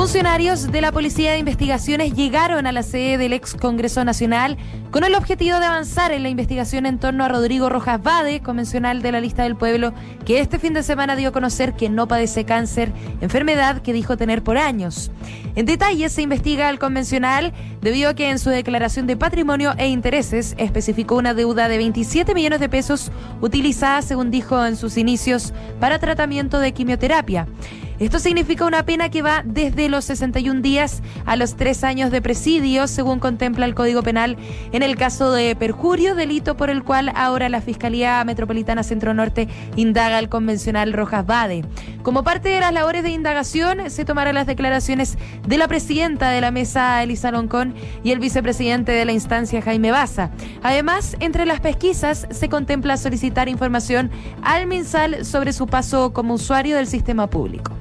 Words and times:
Funcionarios 0.00 0.72
de 0.72 0.80
la 0.80 0.92
Policía 0.92 1.32
de 1.32 1.38
Investigaciones 1.38 2.14
llegaron 2.14 2.66
a 2.66 2.72
la 2.72 2.82
sede 2.82 3.18
del 3.18 3.34
ex 3.34 3.52
Congreso 3.54 4.02
Nacional 4.02 4.56
con 4.90 5.04
el 5.04 5.14
objetivo 5.14 5.60
de 5.60 5.66
avanzar 5.66 6.10
en 6.10 6.22
la 6.22 6.30
investigación 6.30 6.86
en 6.86 6.98
torno 6.98 7.22
a 7.22 7.28
Rodrigo 7.28 7.68
Rojas 7.68 8.02
Bade, 8.02 8.40
convencional 8.40 9.02
de 9.02 9.12
la 9.12 9.20
lista 9.20 9.42
del 9.42 9.56
pueblo, 9.56 9.92
que 10.24 10.40
este 10.40 10.58
fin 10.58 10.72
de 10.72 10.82
semana 10.82 11.16
dio 11.16 11.28
a 11.28 11.32
conocer 11.32 11.74
que 11.74 11.90
no 11.90 12.08
padece 12.08 12.46
cáncer, 12.46 12.94
enfermedad 13.20 13.82
que 13.82 13.92
dijo 13.92 14.16
tener 14.16 14.42
por 14.42 14.56
años. 14.56 15.10
En 15.54 15.66
detalle 15.66 16.08
se 16.08 16.22
investiga 16.22 16.70
al 16.70 16.78
convencional 16.78 17.52
debido 17.82 18.08
a 18.08 18.14
que 18.14 18.30
en 18.30 18.38
su 18.38 18.48
declaración 18.48 19.06
de 19.06 19.18
patrimonio 19.18 19.74
e 19.76 19.88
intereses 19.88 20.54
especificó 20.56 21.16
una 21.16 21.34
deuda 21.34 21.68
de 21.68 21.76
27 21.76 22.34
millones 22.34 22.60
de 22.60 22.70
pesos 22.70 23.12
utilizada, 23.42 24.00
según 24.00 24.30
dijo 24.30 24.64
en 24.64 24.76
sus 24.76 24.96
inicios, 24.96 25.52
para 25.78 25.98
tratamiento 25.98 26.58
de 26.58 26.72
quimioterapia. 26.72 27.46
Esto 28.00 28.18
significa 28.18 28.64
una 28.64 28.86
pena 28.86 29.10
que 29.10 29.20
va 29.20 29.42
desde 29.44 29.90
los 29.90 30.06
61 30.06 30.62
días 30.62 31.02
a 31.26 31.36
los 31.36 31.56
3 31.56 31.84
años 31.84 32.10
de 32.10 32.22
presidio, 32.22 32.86
según 32.86 33.18
contempla 33.18 33.66
el 33.66 33.74
Código 33.74 34.02
Penal 34.02 34.38
en 34.72 34.82
el 34.82 34.96
caso 34.96 35.32
de 35.32 35.54
perjurio, 35.54 36.14
delito 36.14 36.56
por 36.56 36.70
el 36.70 36.82
cual 36.82 37.12
ahora 37.14 37.50
la 37.50 37.60
Fiscalía 37.60 38.24
Metropolitana 38.24 38.84
Centro 38.84 39.12
Norte 39.12 39.48
indaga 39.76 40.16
al 40.16 40.30
convencional 40.30 40.94
Rojas 40.94 41.26
Bade. 41.26 41.62
Como 42.02 42.24
parte 42.24 42.48
de 42.48 42.60
las 42.60 42.72
labores 42.72 43.02
de 43.02 43.10
indagación, 43.10 43.90
se 43.90 44.06
tomarán 44.06 44.36
las 44.36 44.46
declaraciones 44.46 45.18
de 45.46 45.58
la 45.58 45.68
presidenta 45.68 46.30
de 46.30 46.40
la 46.40 46.50
mesa, 46.50 47.02
Elisa 47.02 47.30
Loncón, 47.30 47.74
y 48.02 48.12
el 48.12 48.18
vicepresidente 48.18 48.92
de 48.92 49.04
la 49.04 49.12
instancia, 49.12 49.60
Jaime 49.60 49.90
Baza. 49.90 50.30
Además, 50.62 51.18
entre 51.20 51.44
las 51.44 51.60
pesquisas 51.60 52.26
se 52.30 52.48
contempla 52.48 52.96
solicitar 52.96 53.50
información 53.50 54.10
al 54.40 54.66
MinSal 54.66 55.26
sobre 55.26 55.52
su 55.52 55.66
paso 55.66 56.14
como 56.14 56.32
usuario 56.32 56.76
del 56.76 56.86
sistema 56.86 57.28
público. 57.28 57.74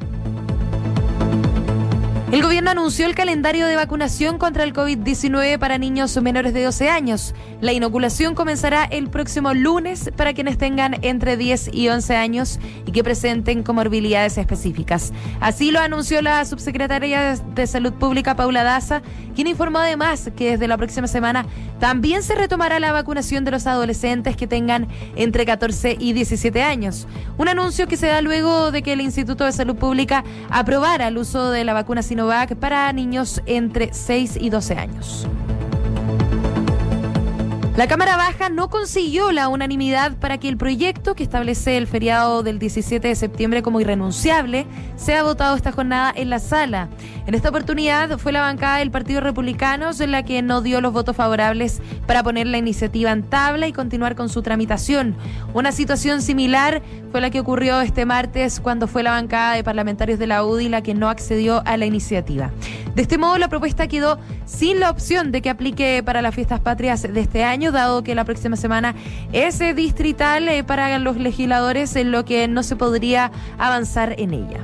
El 2.32 2.44
gobierno 2.44 2.70
anunció 2.70 3.08
el 3.08 3.16
calendario 3.16 3.66
de 3.66 3.76
vacunación 3.76 4.38
contra 4.38 4.64
el 4.64 4.72
COVID-19 4.72 5.58
para 5.58 5.80
niños 5.80 6.16
menores 6.22 6.54
de 6.54 6.64
12 6.64 6.88
años. 6.88 7.34
La 7.60 7.74
inoculación 7.74 8.36
comenzará 8.36 8.84
el 8.84 9.10
próximo 9.10 9.56
lunes 9.56 10.12
para 10.16 10.36
quienes 10.36 10.60
tengan 10.60 11.04
entre 11.04 11.38
10 11.38 11.72
y 11.74 11.90
11 11.90 12.16
años 12.16 12.60
y 12.86 12.92
que 12.92 13.04
presenten 13.04 13.64
comorbilidades 13.64 14.38
específicas. 14.38 15.12
Así 15.40 15.72
lo 15.72 15.80
anunció 15.80 16.22
la 16.22 16.46
subsecretaria 16.46 17.36
de 17.36 17.66
Salud 17.66 17.94
Pública, 17.94 18.36
Paula 18.36 18.62
Daza, 18.62 19.02
quien 19.34 19.48
informó 19.48 19.80
además 19.80 20.30
que 20.36 20.52
desde 20.52 20.68
la 20.68 20.78
próxima 20.78 21.08
semana 21.08 21.48
también 21.80 22.22
se 22.22 22.36
retomará 22.36 22.80
la 22.80 22.92
vacunación 22.92 23.44
de 23.44 23.52
los 23.52 23.66
adolescentes 23.66 24.36
que 24.36 24.46
tengan 24.46 24.88
entre 25.16 25.46
14 25.48 25.98
y 26.00 26.14
17 26.14 26.62
años. 26.62 27.08
Un 27.38 27.48
anuncio 27.48 27.88
que 27.88 27.98
se 27.98 28.08
da 28.08 28.22
luego 28.22 28.72
de 28.72 28.84
que 28.84 28.94
el 28.94 29.02
Instituto 29.02 29.46
de 29.46 29.52
Salud 29.52 29.78
Pública 29.78 30.24
aprobara 30.52 31.08
el 31.08 31.18
uso 31.18 31.50
de 31.50 31.64
la 31.64 31.74
vacuna 31.74 32.04
sin 32.04 32.19
para 32.56 32.92
niños 32.94 33.42
entre 33.46 33.94
6 33.94 34.38
y 34.40 34.50
12 34.50 34.76
años. 34.76 35.28
La 37.80 37.88
Cámara 37.88 38.18
Baja 38.18 38.50
no 38.50 38.70
consiguió 38.70 39.32
la 39.32 39.48
unanimidad 39.48 40.18
para 40.18 40.38
que 40.38 40.50
el 40.50 40.58
proyecto 40.58 41.16
que 41.16 41.24
establece 41.24 41.78
el 41.78 41.88
feriado 41.88 42.44
del 42.44 42.60
17 42.60 43.08
de 43.08 43.16
septiembre 43.16 43.62
como 43.62 43.80
irrenunciable 43.80 44.68
sea 44.98 45.24
votado 45.24 45.56
esta 45.56 45.72
jornada 45.72 46.12
en 46.14 46.30
la 46.30 46.40
sala. 46.40 46.90
En 47.26 47.36
esta 47.36 47.48
oportunidad 47.48 48.18
fue 48.18 48.34
la 48.34 48.42
bancada 48.42 48.80
del 48.80 48.92
Partido 48.92 49.22
Republicano 49.22 49.92
en 49.98 50.12
la 50.12 50.24
que 50.24 50.42
no 50.42 50.62
dio 50.62 50.82
los 50.82 50.92
votos 50.92 51.16
favorables 51.16 51.82
para 52.06 52.22
poner 52.22 52.48
la 52.48 52.58
iniciativa 52.58 53.12
en 53.12 53.24
tabla 53.24 53.66
y 53.66 53.72
continuar 53.72 54.18
con 54.18 54.28
su 54.28 54.42
tramitación. 54.42 55.16
Una 55.54 55.72
situación 55.72 56.22
similar 56.22 56.82
fue 57.12 57.22
la 57.22 57.30
que 57.30 57.40
ocurrió 57.40 57.80
este 57.80 58.06
martes 58.06 58.60
cuando 58.60 58.88
fue 58.88 59.04
la 59.04 59.12
bancada 59.12 59.54
de 59.54 59.64
parlamentarios 59.64 60.20
de 60.20 60.28
la 60.28 60.44
UDI 60.44 60.68
la 60.68 60.82
que 60.82 60.96
no 60.96 61.08
accedió 61.08 61.64
a 61.66 61.78
la 61.78 61.86
iniciativa. 61.86 62.52
De 62.96 63.02
este 63.02 63.18
modo, 63.18 63.38
la 63.38 63.48
propuesta 63.48 63.88
quedó 63.88 64.20
sin 64.46 64.80
la 64.80 64.90
opción 64.90 65.32
de 65.32 65.42
que 65.42 65.50
aplique 65.50 66.02
para 66.04 66.22
las 66.22 66.36
fiestas 66.36 66.60
patrias 66.60 67.02
de 67.02 67.20
este 67.20 67.44
año, 67.44 67.72
dado 67.72 68.04
que 68.04 68.16
la 68.16 68.26
próxima 68.26 68.56
semana 68.56 68.96
es 69.32 69.60
distrital 69.76 70.48
eh, 70.50 70.64
para 70.64 70.98
los 71.00 71.18
legisladores, 71.18 71.96
en 71.96 72.12
lo 72.12 72.26
que 72.26 72.48
no 72.48 72.64
se 72.64 72.76
podría 72.76 73.32
avanzar 73.58 74.16
en 74.18 74.34
ella. 74.34 74.60